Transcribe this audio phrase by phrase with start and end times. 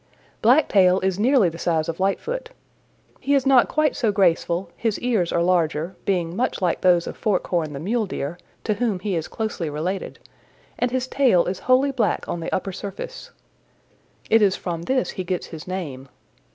[0.41, 2.49] Blacktail is nearly the size of Lightfoot.
[3.19, 7.15] He is not quite so graceful, his ears are larger, being much like those of
[7.15, 10.17] Forkhorn the Mule Deer, to whom he is closely related,
[10.79, 13.29] and his tail is wholly black on the upper surface.
[14.27, 16.09] It is from this he gets his name.